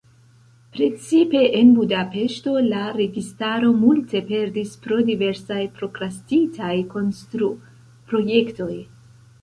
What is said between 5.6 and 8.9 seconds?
prokrastitaj konstru-projektoj.